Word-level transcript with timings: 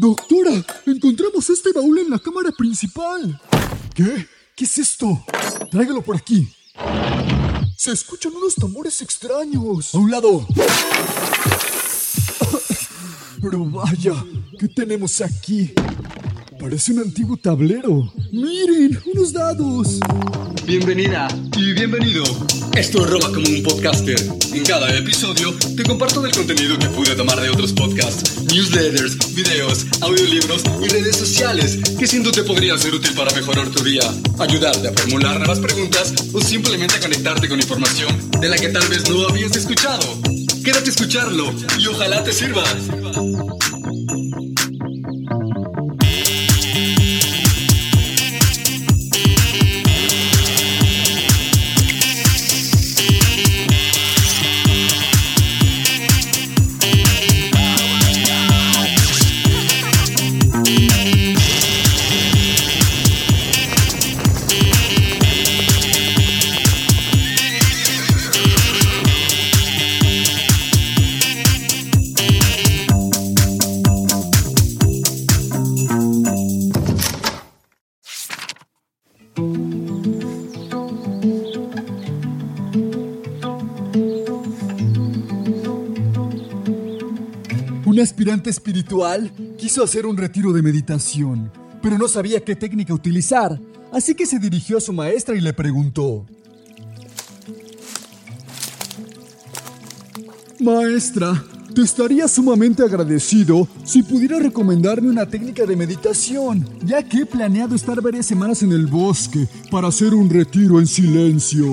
Doctora, 0.00 0.64
encontramos 0.86 1.50
este 1.50 1.72
baúl 1.72 1.98
en 1.98 2.10
la 2.10 2.20
cámara 2.20 2.52
principal. 2.52 3.40
¿Qué? 3.94 4.28
¿Qué 4.54 4.64
es 4.64 4.78
esto? 4.78 5.24
Tráigalo 5.72 6.02
por 6.02 6.14
aquí. 6.14 6.48
Se 7.76 7.90
escuchan 7.90 8.32
unos 8.36 8.54
tambores 8.54 9.02
extraños. 9.02 9.92
A 9.92 9.98
un 9.98 10.08
lado. 10.08 10.46
Pero 13.42 13.64
vaya, 13.64 14.12
¿qué 14.60 14.68
tenemos 14.68 15.20
aquí? 15.20 15.72
Parece 16.60 16.92
un 16.92 17.00
antiguo 17.00 17.36
tablero. 17.36 18.12
Miren, 18.30 19.00
unos 19.12 19.32
dados. 19.32 19.98
Bienvenida 20.64 21.26
y 21.56 21.72
bienvenido. 21.72 22.22
Esto 22.76 23.02
es 23.02 23.10
Roba 23.10 23.32
como 23.32 23.48
un 23.48 23.62
podcaster. 23.62 24.18
En 24.52 24.64
cada 24.64 24.94
episodio 24.96 25.54
te 25.76 25.82
comparto 25.82 26.22
del 26.22 26.32
contenido 26.32 26.78
que 26.78 26.88
pude 26.88 27.14
tomar 27.14 27.40
de 27.40 27.50
otros 27.50 27.72
podcasts, 27.72 28.42
newsletters, 28.52 29.34
videos, 29.34 29.86
audiolibros 30.00 30.62
y 30.82 30.88
redes 30.88 31.16
sociales 31.16 31.78
que 31.98 32.06
siento 32.06 32.30
te 32.30 32.42
podría 32.42 32.78
ser 32.78 32.94
útil 32.94 33.14
para 33.14 33.32
mejorar 33.34 33.68
tu 33.68 33.82
día, 33.82 34.02
ayudarte 34.38 34.88
a 34.88 34.92
formular 34.92 35.38
nuevas 35.38 35.60
preguntas 35.60 36.14
o 36.32 36.40
simplemente 36.40 36.96
a 36.96 37.00
conectarte 37.00 37.48
con 37.48 37.58
información 37.58 38.30
de 38.40 38.48
la 38.48 38.56
que 38.56 38.68
tal 38.68 38.86
vez 38.88 39.08
no 39.10 39.28
habías 39.28 39.56
escuchado. 39.56 40.04
Quédate 40.64 40.90
escucharlo 40.90 41.52
y 41.78 41.86
ojalá 41.86 42.22
te 42.22 42.32
sirva. 42.32 42.64
Un 87.98 88.02
aspirante 88.02 88.48
espiritual 88.48 89.28
quiso 89.58 89.82
hacer 89.82 90.06
un 90.06 90.16
retiro 90.16 90.52
de 90.52 90.62
meditación, 90.62 91.50
pero 91.82 91.98
no 91.98 92.06
sabía 92.06 92.38
qué 92.44 92.54
técnica 92.54 92.94
utilizar, 92.94 93.60
así 93.92 94.14
que 94.14 94.24
se 94.24 94.38
dirigió 94.38 94.78
a 94.78 94.80
su 94.80 94.92
maestra 94.92 95.34
y 95.34 95.40
le 95.40 95.52
preguntó. 95.52 96.24
Maestra, 100.60 101.42
te 101.74 101.82
estaría 101.82 102.28
sumamente 102.28 102.84
agradecido 102.84 103.66
si 103.82 104.04
pudiera 104.04 104.38
recomendarme 104.38 105.10
una 105.10 105.26
técnica 105.26 105.66
de 105.66 105.74
meditación, 105.74 106.68
ya 106.84 107.02
que 107.02 107.22
he 107.22 107.26
planeado 107.26 107.74
estar 107.74 108.00
varias 108.00 108.26
semanas 108.26 108.62
en 108.62 108.70
el 108.70 108.86
bosque 108.86 109.48
para 109.72 109.88
hacer 109.88 110.14
un 110.14 110.30
retiro 110.30 110.78
en 110.78 110.86
silencio. 110.86 111.66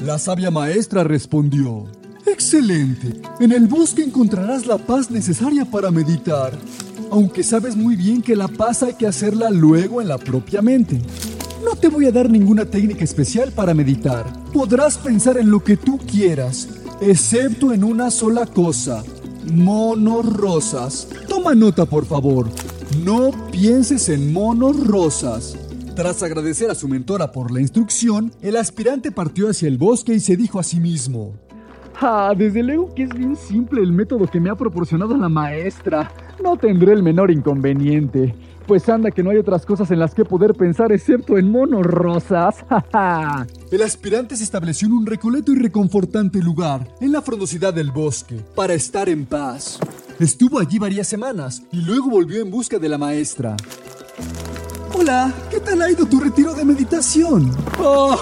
La 0.00 0.18
sabia 0.18 0.50
maestra 0.50 1.04
respondió. 1.04 1.99
Excelente. 2.40 3.20
En 3.38 3.52
el 3.52 3.66
bosque 3.66 4.02
encontrarás 4.02 4.64
la 4.66 4.78
paz 4.78 5.10
necesaria 5.10 5.66
para 5.66 5.90
meditar, 5.90 6.58
aunque 7.10 7.42
sabes 7.42 7.76
muy 7.76 7.96
bien 7.96 8.22
que 8.22 8.34
la 8.34 8.48
paz 8.48 8.82
hay 8.82 8.94
que 8.94 9.06
hacerla 9.06 9.50
luego 9.50 10.00
en 10.00 10.08
la 10.08 10.16
propia 10.16 10.62
mente. 10.62 11.02
No 11.62 11.76
te 11.76 11.88
voy 11.88 12.06
a 12.06 12.12
dar 12.12 12.30
ninguna 12.30 12.64
técnica 12.64 13.04
especial 13.04 13.52
para 13.52 13.74
meditar. 13.74 14.24
Podrás 14.54 14.96
pensar 14.96 15.36
en 15.36 15.50
lo 15.50 15.62
que 15.62 15.76
tú 15.76 15.98
quieras, 15.98 16.66
excepto 17.02 17.74
en 17.74 17.84
una 17.84 18.10
sola 18.10 18.46
cosa. 18.46 19.04
Monos 19.52 20.24
rosas. 20.24 21.08
Toma 21.28 21.54
nota, 21.54 21.84
por 21.84 22.06
favor. 22.06 22.48
No 23.04 23.32
pienses 23.50 24.08
en 24.08 24.32
monos 24.32 24.86
rosas. 24.86 25.58
Tras 25.94 26.22
agradecer 26.22 26.70
a 26.70 26.74
su 26.74 26.88
mentora 26.88 27.32
por 27.32 27.50
la 27.50 27.60
instrucción, 27.60 28.32
el 28.40 28.56
aspirante 28.56 29.12
partió 29.12 29.50
hacia 29.50 29.68
el 29.68 29.76
bosque 29.76 30.14
y 30.14 30.20
se 30.20 30.38
dijo 30.38 30.58
a 30.58 30.62
sí 30.62 30.80
mismo. 30.80 31.34
Ah, 32.02 32.32
desde 32.34 32.62
luego 32.62 32.94
que 32.94 33.02
es 33.02 33.10
bien 33.10 33.36
simple 33.36 33.82
el 33.82 33.92
método 33.92 34.26
que 34.26 34.40
me 34.40 34.48
ha 34.48 34.54
proporcionado 34.54 35.14
la 35.18 35.28
maestra. 35.28 36.10
No 36.42 36.56
tendré 36.56 36.94
el 36.94 37.02
menor 37.02 37.30
inconveniente. 37.30 38.34
Pues 38.66 38.88
anda 38.88 39.10
que 39.10 39.22
no 39.22 39.30
hay 39.30 39.36
otras 39.36 39.66
cosas 39.66 39.90
en 39.90 39.98
las 39.98 40.14
que 40.14 40.24
poder 40.24 40.54
pensar 40.54 40.92
excepto 40.92 41.36
en 41.36 41.50
monos 41.50 41.84
rosas. 41.84 42.64
el 43.70 43.82
aspirante 43.82 44.34
se 44.36 44.44
estableció 44.44 44.88
en 44.88 44.94
un 44.94 45.06
recoleto 45.06 45.52
y 45.52 45.56
reconfortante 45.56 46.38
lugar, 46.40 46.88
en 47.02 47.12
la 47.12 47.20
frondosidad 47.20 47.74
del 47.74 47.90
bosque, 47.90 48.40
para 48.54 48.72
estar 48.72 49.10
en 49.10 49.26
paz. 49.26 49.78
Estuvo 50.18 50.58
allí 50.58 50.78
varias 50.78 51.06
semanas 51.06 51.62
y 51.70 51.82
luego 51.82 52.08
volvió 52.08 52.40
en 52.40 52.50
busca 52.50 52.78
de 52.78 52.88
la 52.88 52.96
maestra. 52.96 53.56
Hola, 55.00 55.32
¿qué 55.50 55.60
tal 55.60 55.80
ha 55.80 55.90
ido 55.90 56.04
tu 56.04 56.20
retiro 56.20 56.52
de 56.52 56.62
meditación? 56.62 57.50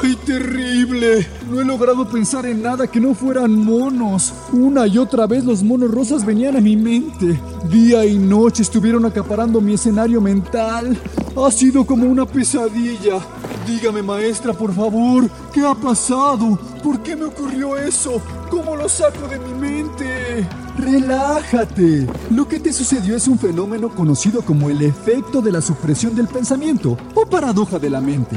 ¡Ay, 0.01 0.15
terrible! 0.25 1.27
No 1.51 1.61
he 1.61 1.65
logrado 1.65 2.09
pensar 2.09 2.47
en 2.47 2.63
nada 2.63 2.87
que 2.87 3.01
no 3.01 3.17
fueran 3.17 3.53
monos. 3.53 4.33
Una 4.53 4.87
y 4.87 4.97
otra 4.97 5.27
vez 5.27 5.45
los 5.45 5.65
monos 5.65 5.91
rosas 5.91 6.25
venían 6.25 6.57
a 6.57 6.61
mi 6.61 6.77
mente. 6.77 7.37
Día 7.69 8.07
y 8.07 8.17
noche 8.17 8.63
estuvieron 8.63 9.05
acaparando 9.07 9.61
mi 9.61 9.75
escenario 9.75 10.21
mental. 10.21 10.97
Ha 11.37 11.51
sido 11.51 11.85
como 11.85 12.07
una 12.07 12.25
pesadilla. 12.25 13.19
Dígame, 13.67 14.01
maestra, 14.01 14.53
por 14.53 14.73
favor, 14.73 15.29
¿qué 15.53 15.67
ha 15.67 15.75
pasado? 15.75 16.57
¿Por 16.85 17.03
qué 17.03 17.17
me 17.17 17.25
ocurrió 17.25 17.77
eso? 17.77 18.23
¿Cómo 18.51 18.77
lo 18.77 18.89
saco 18.89 19.27
de 19.27 19.41
mi 19.41 19.53
mente? 19.53 20.47
Relájate. 20.79 22.07
Lo 22.31 22.47
que 22.47 22.61
te 22.61 22.73
sucedió 22.73 23.17
es 23.17 23.27
un 23.27 23.39
fenómeno 23.39 23.89
conocido 23.89 24.43
como 24.43 24.71
el 24.71 24.83
efecto 24.83 25.43
de 25.43 25.51
la 25.51 25.61
supresión 25.61 26.15
del 26.15 26.29
pensamiento 26.29 26.97
o 27.15 27.27
paradoja 27.27 27.79
de 27.79 27.91
la 27.91 28.01
mente. 28.01 28.37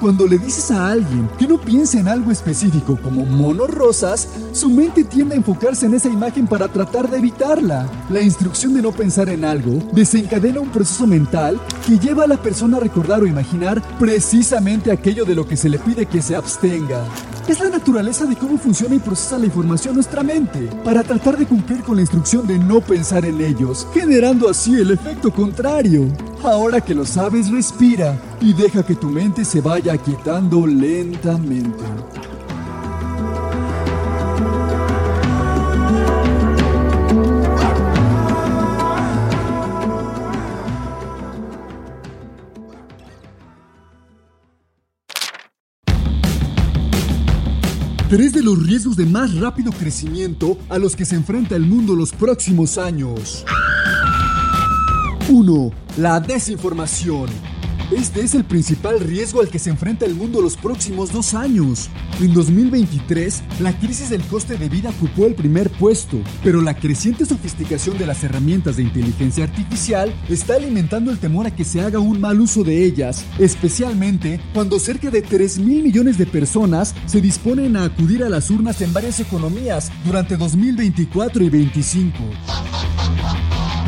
Cuando 0.00 0.26
le 0.26 0.38
dices 0.38 0.70
a 0.70 0.90
alguien 0.90 1.28
que 1.38 1.46
no 1.46 1.58
piense 1.58 1.98
en 1.98 2.08
algo 2.08 2.30
específico 2.30 2.98
como 3.02 3.24
monos 3.24 3.70
rosas, 3.70 4.28
su 4.52 4.68
mente 4.68 5.04
tiende 5.04 5.34
a 5.34 5.38
enfocarse 5.38 5.86
en 5.86 5.94
esa 5.94 6.08
imagen 6.08 6.46
para 6.46 6.68
tratar 6.68 7.08
de 7.08 7.18
evitarla. 7.18 7.88
La 8.10 8.20
instrucción 8.20 8.74
de 8.74 8.82
no 8.82 8.92
pensar 8.92 9.28
en 9.28 9.44
algo 9.44 9.78
desencadena 9.92 10.60
un 10.60 10.70
proceso 10.70 11.06
mental 11.06 11.60
que 11.86 11.98
lleva 11.98 12.24
a 12.24 12.28
la 12.28 12.36
persona 12.36 12.76
a 12.76 12.80
recordar 12.80 13.22
o 13.22 13.26
imaginar 13.26 13.82
precisamente 13.98 14.90
aquello 14.90 15.24
de 15.24 15.34
lo 15.34 15.46
que 15.46 15.56
se 15.56 15.68
le 15.68 15.78
pide 15.78 16.06
que 16.06 16.22
se 16.22 16.36
abstenga. 16.36 17.04
Es 17.48 17.60
la 17.60 17.68
naturaleza 17.68 18.24
de 18.24 18.36
cómo 18.36 18.58
funciona 18.58 18.94
y 18.94 18.98
procesa 18.98 19.38
la 19.38 19.46
información 19.46 19.94
nuestra 19.94 20.22
mente, 20.22 20.70
para 20.82 21.02
tratar 21.02 21.36
de 21.36 21.46
cumplir 21.46 21.82
con 21.82 21.96
la 21.96 22.02
instrucción 22.02 22.46
de 22.46 22.58
no 22.58 22.80
pensar 22.80 23.24
en 23.24 23.40
ellos, 23.40 23.86
generando 23.92 24.48
así 24.48 24.74
el 24.74 24.90
efecto 24.90 25.30
contrario. 25.30 26.08
Ahora 26.44 26.78
que 26.82 26.94
lo 26.94 27.06
sabes, 27.06 27.50
respira 27.50 28.20
y 28.38 28.52
deja 28.52 28.84
que 28.84 28.94
tu 28.94 29.08
mente 29.08 29.46
se 29.46 29.62
vaya 29.62 29.94
aquietando 29.94 30.66
lentamente. 30.66 31.82
Tres 48.10 48.34
de 48.34 48.42
los 48.42 48.64
riesgos 48.64 48.96
de 48.96 49.06
más 49.06 49.34
rápido 49.34 49.72
crecimiento 49.72 50.58
a 50.68 50.78
los 50.78 50.94
que 50.94 51.06
se 51.06 51.16
enfrenta 51.16 51.56
el 51.56 51.62
mundo 51.62 51.96
los 51.96 52.12
próximos 52.12 52.76
años. 52.76 53.46
1. 55.28 55.70
La 55.96 56.20
desinformación. 56.20 57.30
Este 57.90 58.20
es 58.20 58.34
el 58.34 58.44
principal 58.44 59.00
riesgo 59.00 59.40
al 59.40 59.48
que 59.48 59.58
se 59.58 59.70
enfrenta 59.70 60.04
el 60.04 60.14
mundo 60.14 60.42
los 60.42 60.56
próximos 60.56 61.12
dos 61.12 61.32
años. 61.32 61.88
En 62.20 62.34
2023, 62.34 63.42
la 63.60 63.78
crisis 63.78 64.10
del 64.10 64.22
coste 64.22 64.56
de 64.56 64.68
vida 64.68 64.90
ocupó 64.90 65.26
el 65.26 65.34
primer 65.34 65.70
puesto, 65.70 66.18
pero 66.42 66.60
la 66.60 66.74
creciente 66.74 67.24
sofisticación 67.24 67.96
de 67.96 68.06
las 68.06 68.22
herramientas 68.22 68.76
de 68.76 68.82
inteligencia 68.82 69.44
artificial 69.44 70.14
está 70.28 70.56
alimentando 70.56 71.10
el 71.10 71.18
temor 71.18 71.46
a 71.46 71.54
que 71.54 71.64
se 71.64 71.80
haga 71.80 71.98
un 72.00 72.20
mal 72.20 72.40
uso 72.40 72.62
de 72.62 72.84
ellas, 72.84 73.24
especialmente 73.38 74.40
cuando 74.52 74.78
cerca 74.78 75.10
de 75.10 75.22
3 75.22 75.58
mil 75.58 75.84
millones 75.84 76.18
de 76.18 76.26
personas 76.26 76.94
se 77.06 77.20
disponen 77.20 77.76
a 77.76 77.84
acudir 77.84 78.24
a 78.24 78.28
las 78.28 78.50
urnas 78.50 78.80
en 78.82 78.92
varias 78.92 79.20
economías 79.20 79.90
durante 80.04 80.36
2024 80.36 81.44
y 81.44 81.48
2025. 81.48 82.73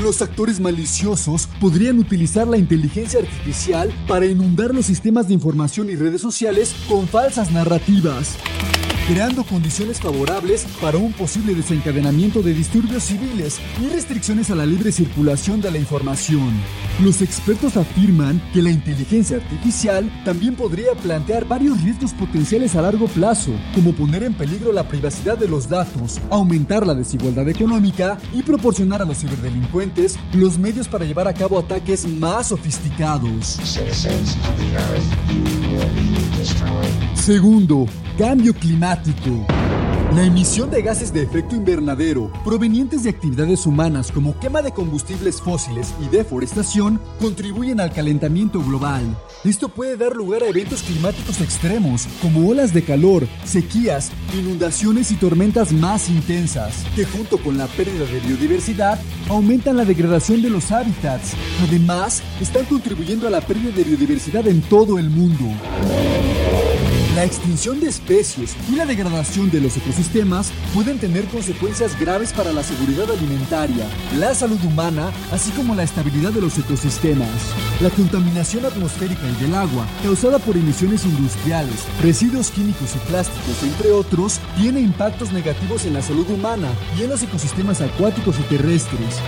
Los 0.02 0.20
actores 0.20 0.60
maliciosos 0.60 1.48
podrían 1.58 1.98
utilizar 1.98 2.46
la 2.46 2.58
inteligencia 2.58 3.20
artificial 3.20 3.90
para 4.06 4.26
inundar 4.26 4.74
los 4.74 4.84
sistemas 4.84 5.26
de 5.28 5.34
información 5.34 5.88
y 5.88 5.96
redes 5.96 6.20
sociales 6.20 6.74
con 6.86 7.08
falsas 7.08 7.50
narrativas. 7.50 8.36
Creando 9.06 9.44
condiciones 9.44 10.00
favorables 10.00 10.66
para 10.80 10.98
un 10.98 11.12
posible 11.12 11.54
desencadenamiento 11.54 12.42
de 12.42 12.52
disturbios 12.52 13.04
civiles 13.04 13.60
y 13.80 13.88
restricciones 13.88 14.50
a 14.50 14.56
la 14.56 14.66
libre 14.66 14.90
circulación 14.90 15.60
de 15.60 15.70
la 15.70 15.78
información. 15.78 16.52
Los 17.00 17.22
expertos 17.22 17.76
afirman 17.76 18.42
que 18.52 18.62
la 18.62 18.70
inteligencia 18.70 19.36
artificial 19.36 20.10
también 20.24 20.56
podría 20.56 20.92
plantear 20.94 21.46
varios 21.46 21.80
riesgos 21.82 22.12
potenciales 22.14 22.74
a 22.74 22.82
largo 22.82 23.06
plazo, 23.06 23.52
como 23.74 23.92
poner 23.92 24.24
en 24.24 24.34
peligro 24.34 24.72
la 24.72 24.88
privacidad 24.88 25.38
de 25.38 25.48
los 25.48 25.68
datos, 25.68 26.20
aumentar 26.30 26.84
la 26.84 26.94
desigualdad 26.94 27.48
económica 27.48 28.18
y 28.32 28.42
proporcionar 28.42 29.02
a 29.02 29.04
los 29.04 29.18
ciberdelincuentes 29.18 30.18
los 30.32 30.58
medios 30.58 30.88
para 30.88 31.04
llevar 31.04 31.28
a 31.28 31.34
cabo 31.34 31.60
ataques 31.60 32.08
más 32.08 32.48
sofisticados. 32.48 33.60
Segundo, 37.14 37.86
cambio 38.16 38.54
climático. 38.54 39.46
La 40.14 40.24
emisión 40.24 40.70
de 40.70 40.80
gases 40.80 41.12
de 41.12 41.22
efecto 41.22 41.56
invernadero 41.56 42.32
provenientes 42.44 43.02
de 43.02 43.10
actividades 43.10 43.66
humanas 43.66 44.10
como 44.12 44.38
quema 44.38 44.62
de 44.62 44.72
combustibles 44.72 45.42
fósiles 45.42 45.92
y 46.00 46.08
deforestación 46.08 47.00
contribuyen 47.20 47.80
al 47.80 47.92
calentamiento 47.92 48.62
global. 48.62 49.02
Esto 49.44 49.68
puede 49.68 49.96
dar 49.96 50.14
lugar 50.16 50.42
a 50.42 50.46
eventos 50.46 50.82
climáticos 50.82 51.40
extremos 51.40 52.06
como 52.22 52.48
olas 52.48 52.72
de 52.72 52.82
calor, 52.82 53.26
sequías, 53.44 54.10
inundaciones 54.32 55.10
y 55.10 55.16
tormentas 55.16 55.72
más 55.72 56.08
intensas, 56.08 56.84
que 56.94 57.04
junto 57.04 57.36
con 57.36 57.58
la 57.58 57.66
pérdida 57.66 58.06
de 58.06 58.20
biodiversidad 58.20 58.98
aumentan 59.28 59.76
la 59.76 59.84
degradación 59.84 60.40
de 60.40 60.50
los 60.50 60.70
hábitats. 60.72 61.32
Además, 61.68 62.22
están 62.40 62.64
contribuyendo 62.64 63.26
a 63.26 63.30
la 63.30 63.40
pérdida 63.40 63.72
de 63.72 63.84
biodiversidad 63.84 64.46
en 64.46 64.62
todo 64.62 64.98
el 64.98 65.10
mundo. 65.10 65.44
La 67.16 67.24
extinción 67.24 67.80
de 67.80 67.88
especies 67.88 68.54
y 68.70 68.76
la 68.76 68.84
degradación 68.84 69.50
de 69.50 69.62
los 69.62 69.74
ecosistemas 69.78 70.52
pueden 70.74 70.98
tener 70.98 71.24
consecuencias 71.24 71.98
graves 71.98 72.30
para 72.30 72.52
la 72.52 72.62
seguridad 72.62 73.10
alimentaria, 73.10 73.86
la 74.18 74.34
salud 74.34 74.62
humana, 74.62 75.10
así 75.32 75.50
como 75.52 75.74
la 75.74 75.82
estabilidad 75.82 76.32
de 76.32 76.42
los 76.42 76.58
ecosistemas. 76.58 77.30
La 77.80 77.88
contaminación 77.88 78.66
atmosférica 78.66 79.22
y 79.30 79.42
del 79.42 79.54
agua, 79.54 79.86
causada 80.02 80.38
por 80.38 80.58
emisiones 80.58 81.06
industriales, 81.06 81.86
residuos 82.02 82.50
químicos 82.50 82.94
y 82.94 83.08
plásticos, 83.08 83.62
entre 83.62 83.92
otros, 83.92 84.38
tiene 84.58 84.80
impactos 84.80 85.32
negativos 85.32 85.86
en 85.86 85.94
la 85.94 86.02
salud 86.02 86.28
humana 86.28 86.68
y 86.98 87.04
en 87.04 87.08
los 87.08 87.22
ecosistemas 87.22 87.80
acuáticos 87.80 88.36
y 88.38 88.42
terrestres. 88.42 89.22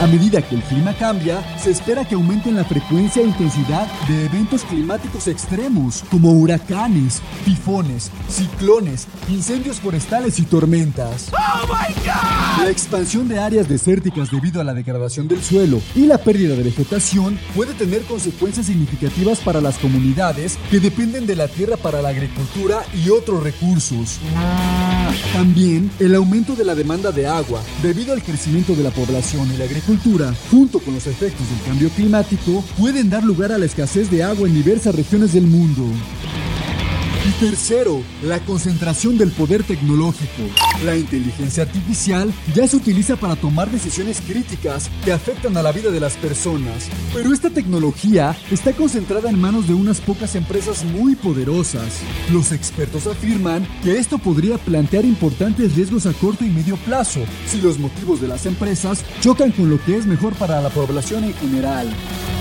A 0.00 0.06
medida 0.06 0.42
que 0.42 0.54
el 0.54 0.62
clima 0.62 0.94
cambia, 0.94 1.42
se 1.58 1.72
espera 1.72 2.06
que 2.06 2.14
aumenten 2.14 2.54
la 2.54 2.64
frecuencia 2.64 3.20
e 3.20 3.26
intensidad 3.26 3.88
de 4.06 4.26
eventos 4.26 4.62
climáticos 4.62 5.26
extremos, 5.26 6.04
como 6.08 6.30
huracanes 6.30 6.67
huracanes, 6.68 7.22
tifones, 7.44 8.10
ciclones, 8.28 9.06
incendios 9.28 9.80
forestales 9.80 10.38
y 10.38 10.42
tormentas. 10.42 11.30
La 12.58 12.70
expansión 12.70 13.28
de 13.28 13.38
áreas 13.38 13.68
desérticas 13.68 14.30
debido 14.30 14.60
a 14.60 14.64
la 14.64 14.74
degradación 14.74 15.28
del 15.28 15.42
suelo 15.42 15.80
y 15.94 16.06
la 16.06 16.18
pérdida 16.18 16.54
de 16.54 16.62
vegetación 16.62 17.38
puede 17.54 17.74
tener 17.74 18.02
consecuencias 18.02 18.66
significativas 18.66 19.40
para 19.40 19.60
las 19.60 19.78
comunidades 19.78 20.58
que 20.70 20.80
dependen 20.80 21.26
de 21.26 21.36
la 21.36 21.48
tierra 21.48 21.76
para 21.76 22.02
la 22.02 22.10
agricultura 22.10 22.82
y 22.94 23.10
otros 23.10 23.42
recursos. 23.42 24.18
También 25.32 25.90
el 25.98 26.14
aumento 26.14 26.54
de 26.54 26.64
la 26.64 26.74
demanda 26.74 27.12
de 27.12 27.26
agua 27.26 27.62
debido 27.82 28.12
al 28.12 28.22
crecimiento 28.22 28.74
de 28.74 28.82
la 28.82 28.90
población 28.90 29.50
y 29.52 29.56
la 29.56 29.64
agricultura, 29.64 30.34
junto 30.50 30.80
con 30.80 30.94
los 30.94 31.06
efectos 31.06 31.48
del 31.48 31.62
cambio 31.66 31.88
climático, 31.90 32.62
pueden 32.78 33.08
dar 33.10 33.24
lugar 33.24 33.52
a 33.52 33.58
la 33.58 33.66
escasez 33.66 34.10
de 34.10 34.22
agua 34.22 34.48
en 34.48 34.54
diversas 34.54 34.94
regiones 34.94 35.32
del 35.32 35.46
mundo. 35.46 35.84
Y 37.28 37.30
tercero, 37.32 38.02
la 38.22 38.40
concentración 38.40 39.18
del 39.18 39.30
poder 39.30 39.62
tecnológico. 39.62 40.44
La 40.86 40.96
inteligencia 40.96 41.64
artificial 41.64 42.32
ya 42.54 42.66
se 42.66 42.76
utiliza 42.76 43.16
para 43.16 43.36
tomar 43.36 43.70
decisiones 43.70 44.22
críticas 44.22 44.90
que 45.04 45.12
afectan 45.12 45.54
a 45.58 45.62
la 45.62 45.70
vida 45.70 45.90
de 45.90 46.00
las 46.00 46.16
personas. 46.16 46.88
Pero 47.12 47.34
esta 47.34 47.50
tecnología 47.50 48.34
está 48.50 48.72
concentrada 48.72 49.28
en 49.28 49.38
manos 49.38 49.68
de 49.68 49.74
unas 49.74 50.00
pocas 50.00 50.36
empresas 50.36 50.84
muy 50.84 51.16
poderosas. 51.16 52.00
Los 52.32 52.50
expertos 52.50 53.06
afirman 53.06 53.68
que 53.82 53.98
esto 53.98 54.16
podría 54.16 54.56
plantear 54.56 55.04
importantes 55.04 55.76
riesgos 55.76 56.06
a 56.06 56.14
corto 56.14 56.46
y 56.46 56.48
medio 56.48 56.78
plazo 56.78 57.20
si 57.46 57.60
los 57.60 57.78
motivos 57.78 58.22
de 58.22 58.28
las 58.28 58.46
empresas 58.46 59.04
chocan 59.20 59.52
con 59.52 59.68
lo 59.68 59.84
que 59.84 59.98
es 59.98 60.06
mejor 60.06 60.32
para 60.36 60.62
la 60.62 60.70
población 60.70 61.24
en 61.24 61.34
general. 61.34 61.92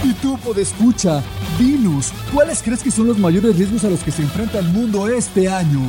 Y 0.03 0.13
tú, 0.13 0.37
escucha, 0.57 1.23
dinos, 1.57 2.13
¿cuáles 2.33 2.61
crees 2.61 2.81
que 2.81 2.91
son 2.91 3.07
los 3.07 3.17
mayores 3.17 3.57
riesgos 3.57 3.83
a 3.83 3.89
los 3.89 4.01
que 4.01 4.11
se 4.11 4.21
enfrenta 4.21 4.59
el 4.59 4.67
mundo 4.69 5.07
este 5.07 5.49
año? 5.49 5.81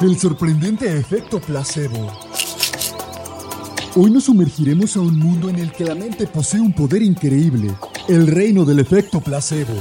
El 0.00 0.16
sorprendente 0.16 0.96
efecto 0.96 1.40
placebo. 1.40 2.27
Hoy 4.00 4.12
nos 4.12 4.26
sumergiremos 4.26 4.96
a 4.96 5.00
un 5.00 5.18
mundo 5.18 5.50
en 5.50 5.56
el 5.56 5.72
que 5.72 5.82
la 5.82 5.96
mente 5.96 6.28
posee 6.28 6.60
un 6.60 6.72
poder 6.72 7.02
increíble, 7.02 7.74
el 8.06 8.28
reino 8.28 8.64
del 8.64 8.78
efecto 8.78 9.20
placebo. 9.20 9.74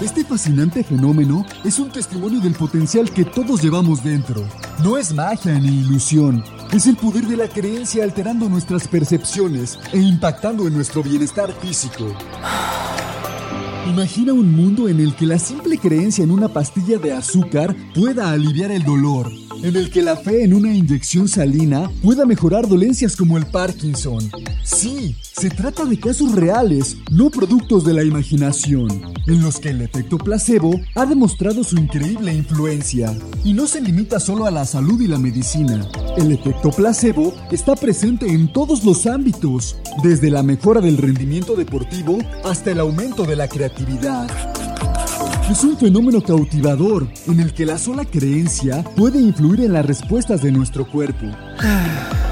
Este 0.00 0.24
fascinante 0.24 0.82
fenómeno 0.82 1.44
es 1.62 1.78
un 1.78 1.90
testimonio 1.90 2.40
del 2.40 2.54
potencial 2.54 3.10
que 3.10 3.26
todos 3.26 3.62
llevamos 3.62 4.02
dentro. 4.02 4.42
No 4.82 4.96
es 4.96 5.12
magia 5.12 5.52
ni 5.60 5.80
ilusión, 5.80 6.42
es 6.72 6.86
el 6.86 6.96
poder 6.96 7.26
de 7.26 7.36
la 7.36 7.46
creencia 7.46 8.04
alterando 8.04 8.48
nuestras 8.48 8.88
percepciones 8.88 9.78
e 9.92 9.98
impactando 9.98 10.66
en 10.66 10.72
nuestro 10.72 11.02
bienestar 11.02 11.52
físico. 11.60 12.06
Imagina 13.86 14.32
un 14.32 14.50
mundo 14.50 14.88
en 14.88 14.98
el 14.98 15.14
que 15.14 15.26
la 15.26 15.38
simple 15.38 15.76
creencia 15.76 16.24
en 16.24 16.30
una 16.30 16.48
pastilla 16.48 16.96
de 16.96 17.12
azúcar 17.12 17.76
pueda 17.94 18.30
aliviar 18.30 18.70
el 18.70 18.82
dolor, 18.82 19.30
en 19.62 19.76
el 19.76 19.90
que 19.90 20.02
la 20.02 20.16
fe 20.16 20.44
en 20.44 20.54
una 20.54 20.74
inyección 20.74 21.28
salina 21.28 21.90
pueda 22.02 22.24
mejorar 22.26 22.68
dolencias 22.68 23.16
como 23.16 23.36
el 23.36 23.46
Parkinson. 23.46 24.30
Sí, 24.64 25.16
se 25.20 25.50
trata 25.50 25.84
de 25.84 25.98
casos 25.98 26.32
reales, 26.34 26.96
no 27.10 27.30
productos 27.30 27.84
de 27.84 27.94
la 27.94 28.04
imaginación, 28.04 28.88
en 29.26 29.42
los 29.42 29.58
que 29.60 29.70
el 29.70 29.82
efecto 29.82 30.18
placebo 30.18 30.80
ha 30.94 31.06
demostrado 31.06 31.64
su 31.64 31.76
increíble 31.76 32.34
influencia. 32.34 33.16
Y 33.44 33.52
no 33.52 33.66
se 33.66 33.80
limita 33.80 34.20
solo 34.20 34.46
a 34.46 34.50
la 34.50 34.64
salud 34.64 35.00
y 35.00 35.06
la 35.06 35.18
medicina. 35.18 35.86
El 36.16 36.32
efecto 36.32 36.70
placebo 36.70 37.34
está 37.50 37.74
presente 37.76 38.26
en 38.26 38.52
todos 38.52 38.84
los 38.84 39.06
ámbitos, 39.06 39.76
desde 40.02 40.30
la 40.30 40.42
mejora 40.42 40.80
del 40.80 40.98
rendimiento 40.98 41.54
deportivo 41.54 42.18
hasta 42.44 42.72
el 42.72 42.80
aumento 42.80 43.24
de 43.24 43.36
la 43.36 43.48
creatividad 43.48 44.28
es 45.50 45.62
un 45.62 45.76
fenómeno 45.76 46.20
cautivador 46.20 47.06
en 47.26 47.40
el 47.40 47.54
que 47.54 47.66
la 47.66 47.78
sola 47.78 48.04
creencia 48.04 48.82
puede 48.96 49.20
influir 49.20 49.60
en 49.60 49.72
las 49.72 49.86
respuestas 49.86 50.42
de 50.42 50.50
nuestro 50.50 50.86
cuerpo. 50.86 51.26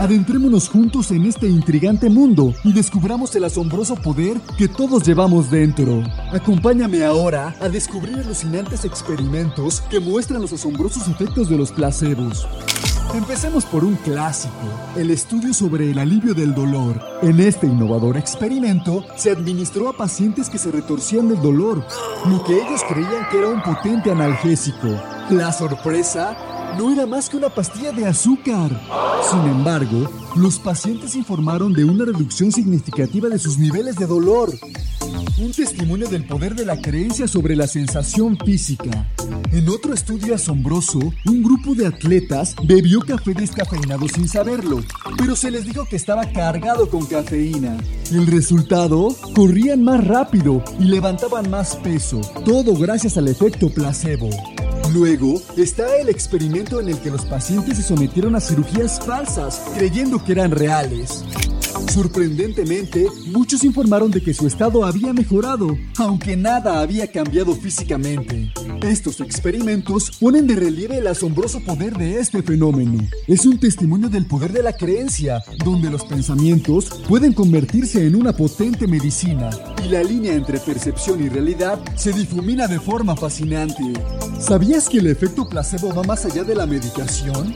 Adentrémonos 0.00 0.68
juntos 0.68 1.12
en 1.12 1.25
este 1.26 1.47
intrigante 1.47 2.11
mundo 2.11 2.52
y 2.64 2.73
descubramos 2.73 3.35
el 3.37 3.44
asombroso 3.44 3.94
poder 3.94 4.40
que 4.59 4.66
todos 4.66 5.06
llevamos 5.06 5.50
dentro. 5.50 6.02
Acompáñame 6.33 7.04
ahora 7.04 7.54
a 7.61 7.68
descubrir 7.68 8.18
alucinantes 8.18 8.85
experimentos 8.85 9.80
que 9.83 10.00
muestran 10.00 10.42
los 10.42 10.52
asombrosos 10.52 11.06
efectos 11.06 11.49
de 11.49 11.56
los 11.56 11.71
placebos. 11.71 12.47
Empecemos 13.13 13.65
por 13.65 13.85
un 13.85 13.97
clásico, 13.97 14.55
el 14.97 15.11
estudio 15.11 15.53
sobre 15.53 15.91
el 15.91 15.99
alivio 15.99 16.35
del 16.35 16.55
dolor. 16.55 17.01
En 17.23 17.39
este 17.39 17.67
innovador 17.67 18.17
experimento 18.17 19.05
se 19.17 19.31
administró 19.31 19.89
a 19.89 19.97
pacientes 19.97 20.49
que 20.49 20.59
se 20.59 20.71
retorcían 20.71 21.29
del 21.29 21.41
dolor, 21.41 21.87
lo 22.27 22.43
que 22.45 22.55
ellos 22.55 22.83
creían 22.89 23.29
que 23.31 23.39
era 23.39 23.49
un 23.49 23.63
potente 23.63 24.11
analgésico. 24.11 24.89
La 25.31 25.53
sorpresa 25.53 26.37
no 26.79 26.93
era 26.93 27.07
más 27.07 27.29
que 27.29 27.37
una 27.37 27.51
pastilla 27.51 27.93
de 27.93 28.07
azúcar. 28.07 28.71
Sin 29.31 29.41
embargo, 29.41 30.11
los 30.37 30.59
pacientes 30.59 31.15
informaron 31.15 31.73
de 31.73 31.85
una 31.85 32.05
reducción 32.05 32.51
significativa 32.51 33.29
de 33.29 33.39
sus 33.39 33.59
niveles 33.59 33.97
de 33.97 34.07
dolor. 34.07 34.51
Un 35.37 35.50
testimonio 35.50 36.09
del 36.09 36.25
poder 36.25 36.55
de 36.55 36.64
la 36.64 36.81
creencia 36.81 37.26
sobre 37.26 37.57
la 37.57 37.67
sensación 37.67 38.38
física. 38.38 39.09
En 39.50 39.69
otro 39.69 39.93
estudio 39.93 40.33
asombroso, 40.37 41.00
un 41.26 41.43
grupo 41.43 41.75
de 41.75 41.88
atletas 41.88 42.55
bebió 42.62 43.00
café 43.00 43.35
descafeinado 43.35 44.07
sin 44.07 44.29
saberlo, 44.29 44.81
pero 45.19 45.35
se 45.35 45.50
les 45.50 45.64
dijo 45.64 45.87
que 45.87 45.97
estaba 45.97 46.25
cargado 46.31 46.88
con 46.88 47.05
cafeína. 47.07 47.76
El 48.12 48.29
resultado, 48.29 49.09
corrían 49.35 49.83
más 49.83 50.07
rápido 50.07 50.62
y 50.79 50.85
levantaban 50.85 51.50
más 51.50 51.75
peso, 51.76 52.21
todo 52.45 52.75
gracias 52.76 53.19
al 53.19 53.26
efecto 53.26 53.69
placebo. 53.71 54.31
Luego 54.93 55.43
está 55.57 55.97
el 55.97 56.11
experimento 56.11 56.81
en 56.81 56.91
el 56.91 56.99
que 57.00 57.11
los 57.11 57.25
pacientes 57.25 57.79
se 57.79 57.83
sometieron 57.83 58.37
a 58.37 58.41
cirugías 58.41 59.00
falsas, 59.00 59.62
creyendo 59.75 60.23
que 60.23 60.31
eran 60.31 60.53
reales. 60.53 61.25
Sorprendentemente, 61.95 63.07
muchos 63.27 63.63
informaron 63.63 64.11
de 64.11 64.21
que 64.21 64.35
su 64.35 64.49
estado 64.49 64.85
había 64.85 65.13
mejorado, 65.13 65.79
aunque 65.97 66.37
nada 66.37 66.81
había 66.81 67.07
cambiado 67.07 67.55
físicamente. 67.55 68.53
Estos 68.83 69.21
experimentos 69.21 70.11
ponen 70.19 70.49
de 70.49 70.57
relieve 70.57 70.99
el 70.99 71.07
asombroso 71.07 71.61
poder 71.61 71.97
de 71.97 72.19
este 72.19 72.43
fenómeno. 72.43 72.99
Es 73.29 73.47
un 73.47 73.61
testimonio 73.61 74.09
del 74.09 74.27
poder 74.27 74.53
de 74.53 74.65
la 74.65 74.73
creencia, 74.73 75.41
donde 75.65 75.89
los 75.89 76.05
pensamientos 76.05 76.87
pueden 77.09 77.33
convertirse 77.33 78.05
en 78.05 78.17
una 78.17 78.33
potente 78.33 78.89
medicina 78.89 79.51
y 79.85 79.89
la 79.89 80.03
línea 80.03 80.35
entre 80.35 80.59
percepción 80.59 81.23
y 81.23 81.29
realidad 81.29 81.79
se 81.95 82.13
difumina 82.13 82.67
de 82.67 82.81
forma 82.81 83.15
fascinante. 83.15 83.85
¿Sabías 84.41 84.89
que 84.89 84.99
el 84.99 85.07
efecto 85.07 85.49
placebo 85.49 85.95
va 85.95 86.03
más 86.03 86.25
allá 86.25 86.43
de 86.43 86.57
la 86.57 86.67
medicación? 86.67 87.55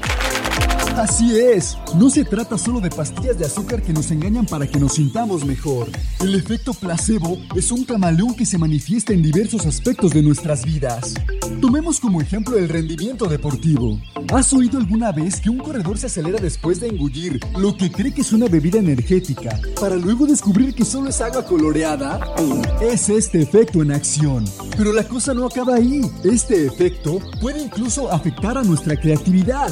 Así 0.99 1.39
es, 1.39 1.79
no 1.95 2.11
se 2.11 2.25
trata 2.25 2.59
solo 2.59 2.81
de 2.81 2.91
pastillas 2.91 3.39
de 3.39 3.45
azúcar 3.45 3.83
que 3.83 3.93
nos 3.93 4.11
engañan 4.11 4.47
para 4.47 4.67
que 4.67 4.81
nos 4.81 4.95
sintamos 4.95 5.45
mejor. 5.45 5.89
El 6.19 6.35
efecto 6.35 6.75
placebo 6.75 7.39
es 7.55 7.71
un 7.71 7.85
camaleón 7.85 8.35
que 8.35 8.45
se 8.45 8.59
manifiesta 8.59 9.13
en 9.13 9.23
diversos 9.23 9.65
aspectos 9.65 10.11
de 10.11 10.23
nuestras 10.23 10.65
vidas. 10.65 11.15
Tomemos 11.61 12.01
como 12.01 12.21
ejemplo 12.21 12.59
el 12.59 12.69
rendimiento 12.69 13.27
deportivo. 13.27 14.01
¿Has 14.35 14.53
oído 14.53 14.79
alguna 14.79 15.13
vez 15.13 15.41
que 15.41 15.51
un 15.51 15.59
corredor 15.59 15.99
se 15.99 16.07
acelera 16.07 16.41
después 16.41 16.81
de 16.81 16.89
engullir 16.89 17.39
lo 17.57 17.77
que 17.77 17.93
cree 17.93 18.13
que 18.13 18.23
es 18.23 18.33
una 18.33 18.49
bebida 18.49 18.81
energética, 18.81 19.57
para 19.81 19.95
luego 19.95 20.27
descubrir 20.27 20.75
que 20.75 20.85
solo 20.85 21.11
es 21.11 21.21
agua 21.21 21.47
coloreada? 21.47 22.19
Es 22.81 23.09
este 23.09 23.41
efecto 23.41 23.83
en 23.83 23.93
acción. 23.93 24.45
Pero 24.77 24.93
la 24.93 25.05
cosa 25.05 25.33
no 25.33 25.47
acaba 25.47 25.77
ahí. 25.77 26.01
Este 26.25 26.67
efecto 26.67 27.21
puede 27.41 27.63
incluso 27.63 28.11
afectar 28.11 28.59
a 28.59 28.65
nuestra 28.65 28.97
creatividad. 28.97 29.71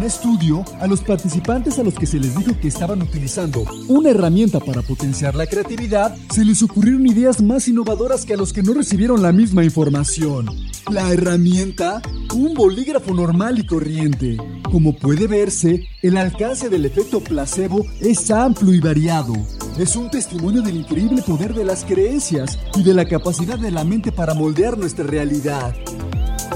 Un 0.00 0.06
estudio, 0.06 0.64
a 0.80 0.86
los 0.86 1.02
participantes 1.02 1.78
a 1.78 1.82
los 1.82 1.92
que 1.92 2.06
se 2.06 2.18
les 2.18 2.34
dijo 2.34 2.58
que 2.58 2.68
estaban 2.68 3.02
utilizando 3.02 3.66
una 3.86 4.08
herramienta 4.08 4.58
para 4.58 4.80
potenciar 4.80 5.34
la 5.34 5.46
creatividad, 5.46 6.16
se 6.32 6.42
les 6.42 6.62
ocurrieron 6.62 7.06
ideas 7.06 7.42
más 7.42 7.68
innovadoras 7.68 8.24
que 8.24 8.32
a 8.32 8.38
los 8.38 8.54
que 8.54 8.62
no 8.62 8.72
recibieron 8.72 9.20
la 9.20 9.30
misma 9.30 9.62
información. 9.62 10.46
La 10.90 11.12
herramienta, 11.12 12.00
un 12.34 12.54
bolígrafo 12.54 13.12
normal 13.12 13.58
y 13.58 13.66
corriente. 13.66 14.38
Como 14.72 14.96
puede 14.96 15.26
verse, 15.26 15.86
el 16.00 16.16
alcance 16.16 16.70
del 16.70 16.86
efecto 16.86 17.20
placebo 17.20 17.84
es 18.00 18.30
amplio 18.30 18.72
y 18.72 18.80
variado. 18.80 19.34
Es 19.78 19.96
un 19.96 20.10
testimonio 20.10 20.62
del 20.62 20.76
increíble 20.76 21.20
poder 21.20 21.52
de 21.52 21.66
las 21.66 21.84
creencias 21.84 22.58
y 22.74 22.82
de 22.84 22.94
la 22.94 23.04
capacidad 23.04 23.58
de 23.58 23.70
la 23.70 23.84
mente 23.84 24.12
para 24.12 24.32
moldear 24.32 24.78
nuestra 24.78 25.04
realidad. 25.04 25.74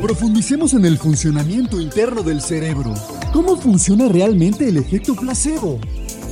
Profundicemos 0.00 0.72
en 0.72 0.86
el 0.86 0.96
funcionamiento 0.96 1.78
interno 1.78 2.22
del 2.22 2.40
cerebro. 2.40 2.94
¿Cómo 3.34 3.56
funciona 3.56 4.06
realmente 4.06 4.68
el 4.68 4.76
efecto 4.76 5.16
placebo? 5.16 5.80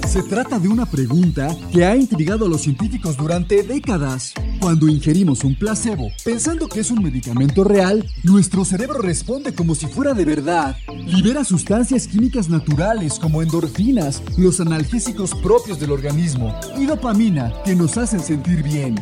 Se 0.07 0.23
trata 0.23 0.61
de 0.61 0.69
una 0.69 0.87
pregunta 0.87 1.49
que 1.73 1.85
ha 1.85 1.97
intrigado 1.97 2.47
a 2.47 2.49
los 2.49 2.61
científicos 2.61 3.17
durante 3.17 3.65
décadas. 3.65 4.33
Cuando 4.63 4.87
ingerimos 4.87 5.43
un 5.43 5.57
placebo, 5.57 6.13
pensando 6.25 6.69
que 6.69 6.79
es 6.79 6.93
un 6.93 7.03
medicamento 7.03 7.65
real, 7.65 8.09
nuestro 8.23 8.65
cerebro 8.65 9.03
responde 9.03 9.53
como 9.57 9.75
si 9.75 9.89
fuera 9.89 10.15
de 10.15 10.25
verdad. 10.25 10.77
Libera 11.05 11.43
sustancias 11.43 12.07
químicas 12.07 12.49
naturales 12.49 13.19
como 13.19 13.43
endorfinas, 13.43 14.23
los 14.39 14.61
analgésicos 14.61 15.35
propios 15.35 15.81
del 15.81 15.91
organismo, 15.91 16.55
y 16.79 16.87
dopamina, 16.87 17.53
que 17.65 17.75
nos 17.75 17.99
hacen 17.99 18.21
sentir 18.21 18.63
bien. 18.63 18.95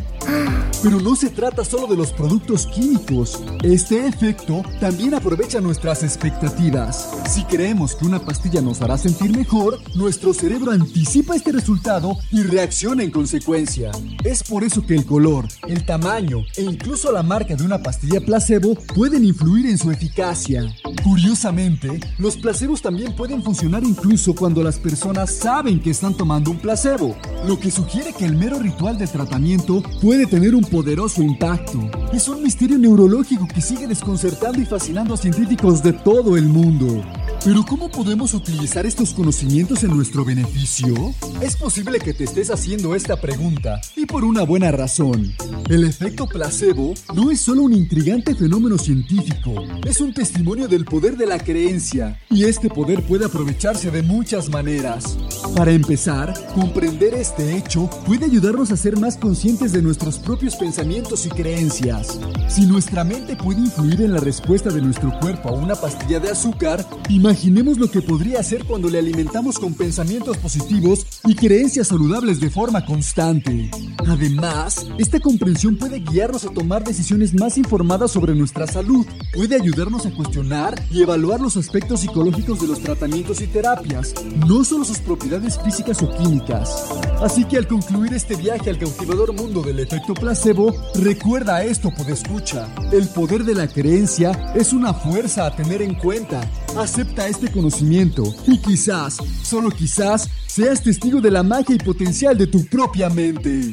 Pero 0.83 0.99
no 0.99 1.15
se 1.15 1.29
trata 1.29 1.63
solo 1.63 1.87
de 1.87 1.97
los 1.97 2.11
productos 2.11 2.67
químicos. 2.67 3.43
Este 3.63 4.07
efecto 4.07 4.63
también 4.81 5.13
aprovecha 5.13 5.61
nuestras 5.61 6.03
expectativas. 6.03 7.11
Si 7.29 7.45
creemos 7.45 7.95
que 7.95 8.07
una 8.07 8.25
pastilla 8.25 8.63
nos 8.63 8.81
hará 8.81 8.97
sentir 8.97 9.37
mejor, 9.37 9.79
nuestro 9.95 10.33
cerebro 10.33 10.73
anticipa 10.73 11.37
este 11.37 11.53
resultado 11.53 12.17
y 12.33 12.45
reacciona 12.45 13.03
en 13.03 13.11
consecuencia. 13.11 13.91
Es 14.25 14.43
por 14.43 14.65
eso 14.65 14.87
que 14.87 14.95
el 14.95 15.05
color, 15.05 15.50
el 15.67 15.85
tamaño 15.85 16.45
e 16.57 16.63
incluso 16.63 17.13
la 17.13 17.23
marca 17.23 17.57
de 17.57 17.65
una 17.65 17.83
pastilla 17.83 18.21
placebo 18.21 18.75
pueden 18.95 19.25
influir 19.25 19.67
en 19.67 19.79
su 19.79 19.91
eficacia. 19.91 20.63
Curiosamente, 21.03 22.01
los 22.19 22.37
placebos 22.37 22.83
también 22.83 23.15
pueden 23.15 23.43
funcionar 23.43 23.85
incluso 23.85 24.35
cuando 24.35 24.63
las 24.63 24.79
personas 24.79 25.35
saben 25.35 25.81
que 25.81 25.91
están 25.91 26.15
tomando 26.15 26.51
un 26.51 26.59
placebo, 26.59 27.17
lo 27.47 27.59
que 27.59 27.71
sugiere 27.71 28.13
que 28.13 28.25
el 28.25 28.37
mero 28.37 28.59
ritual 28.59 28.99
de 28.99 29.07
tratamiento 29.07 29.83
puede 30.01 30.27
tener 30.27 30.55
un 30.55 30.65
poderoso 30.65 31.23
impacto. 31.23 31.91
Es 32.13 32.29
un 32.29 32.43
misterio 32.43 32.79
neurológico 32.79 33.47
que 33.47 33.61
sigue 33.61 33.87
desconcertando 33.87 34.61
y 34.61 34.67
fascinando 34.67 35.15
a 35.15 35.17
científicos 35.17 35.83
de 35.83 35.93
todo 35.93 36.37
el 36.37 36.45
mundo. 36.45 37.03
Pero 37.43 37.65
¿cómo 37.65 37.91
podemos 37.91 38.35
utilizar 38.35 38.85
estos 38.85 39.15
conocimientos 39.15 39.83
en 39.83 39.97
nuestro 39.97 40.27
beneficio? 40.27 41.15
Es 41.41 41.57
posible 41.57 41.99
que 41.99 42.13
te 42.13 42.25
estés 42.25 42.51
haciendo 42.51 42.95
esta 42.95 43.19
pregunta, 43.19 43.81
y 43.97 44.05
por 44.05 44.25
una 44.25 44.43
buena 44.43 44.71
razón. 44.71 45.35
El 45.71 45.85
efecto 45.85 46.27
placebo 46.27 46.93
no 47.15 47.31
es 47.31 47.41
solo 47.41 47.63
un 47.63 47.73
intrigante 47.73 48.35
fenómeno 48.35 48.77
científico, 48.77 49.55
es 49.87 50.03
un 50.03 50.13
testimonio 50.13 50.69
del 50.69 50.85
poder 50.85 51.17
de 51.17 51.25
la 51.25 51.39
creencia, 51.39 52.21
y 52.29 52.45
este 52.45 52.69
poder 52.69 53.03
puede 53.05 53.25
aprovecharse 53.25 53.91
de 53.91 54.03
muchas 54.03 54.51
maneras. 54.51 55.17
Para 55.57 55.73
empezar, 55.73 56.35
comprender 56.55 57.15
este 57.15 57.57
hecho 57.57 57.89
puede 58.07 58.27
ayudarnos 58.27 58.71
a 58.71 58.77
ser 58.77 58.99
más 58.99 59.17
conscientes 59.17 59.73
de 59.73 59.81
nuestros 59.81 60.19
propios 60.19 60.57
pensamientos 60.57 61.25
y 61.25 61.31
creencias. 61.31 62.21
Si 62.49 62.67
nuestra 62.67 63.03
mente 63.03 63.35
puede 63.35 63.61
influir 63.61 64.03
en 64.03 64.13
la 64.13 64.21
respuesta 64.21 64.69
de 64.69 64.83
nuestro 64.83 65.19
cuerpo 65.21 65.49
a 65.49 65.53
una 65.53 65.75
pastilla 65.75 66.21
de 66.21 66.31
azúcar, 66.31 66.87
Imaginemos 67.31 67.79
lo 67.79 67.89
que 67.89 68.03
podría 68.03 68.41
hacer 68.41 68.65
cuando 68.65 68.91
le 68.91 68.99
alimentamos 68.99 69.57
con 69.57 69.75
pensamientos 69.75 70.37
positivos 70.39 71.07
y 71.25 71.37
creencias 71.37 71.87
saludables 71.87 72.41
de 72.41 72.51
forma 72.51 72.85
constante. 72.85 73.71
Además, 74.09 74.89
esta 74.99 75.21
comprensión 75.21 75.77
puede 75.77 76.01
guiarnos 76.01 76.45
a 76.45 76.51
tomar 76.51 76.83
decisiones 76.83 77.33
más 77.33 77.57
informadas 77.57 78.11
sobre 78.11 78.35
nuestra 78.35 78.67
salud, 78.67 79.07
puede 79.33 79.55
ayudarnos 79.55 80.07
a 80.07 80.11
cuestionar 80.11 80.75
y 80.91 81.03
evaluar 81.03 81.41
los 81.41 81.57
aspectos 81.57 82.01
psicológicos 82.01 82.61
de 82.61 82.67
los 82.67 82.81
tratamientos 82.81 83.41
y 83.43 83.47
terapias, 83.47 84.13
no 84.49 84.65
solo 84.65 84.85
sus 84.85 84.99
propiedades 84.99 85.57
físicas 85.63 86.03
o 86.03 86.11
químicas. 86.11 86.89
Así 87.23 87.45
que 87.45 87.59
al 87.59 87.69
concluir 87.69 88.13
este 88.13 88.35
viaje 88.35 88.71
al 88.71 88.79
cautivador 88.79 89.33
mundo 89.35 89.63
del 89.63 89.79
efecto 89.79 90.15
placebo, 90.15 90.75
recuerda 90.97 91.63
esto, 91.63 91.93
escucha. 92.11 92.69
El 92.93 93.07
poder 93.09 93.45
de 93.45 93.55
la 93.55 93.69
creencia 93.69 94.53
es 94.55 94.73
una 94.73 94.93
fuerza 94.93 95.47
a 95.47 95.55
tener 95.55 95.83
en 95.83 95.95
cuenta. 95.95 96.41
Acepta 96.77 97.20
este 97.29 97.51
conocimiento 97.51 98.35
y 98.47 98.59
quizás, 98.59 99.19
solo 99.43 99.71
quizás, 99.71 100.29
seas 100.47 100.83
testigo 100.83 101.21
de 101.21 101.31
la 101.31 101.43
magia 101.43 101.75
y 101.75 101.79
potencial 101.79 102.37
de 102.37 102.47
tu 102.47 102.65
propia 102.67 103.09
mente. 103.09 103.73